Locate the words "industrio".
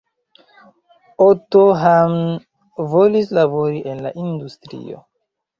4.29-5.07